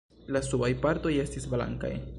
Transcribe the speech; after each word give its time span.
La 0.35 0.39
subaj 0.47 0.71
partoj 0.87 1.13
estis 1.27 1.47
blankaj. 1.55 1.97